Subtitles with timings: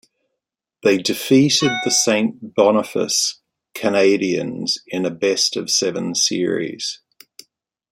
[0.81, 3.39] They defeated the Saint Boniface
[3.75, 7.01] Canadiens in a best-of-seven series.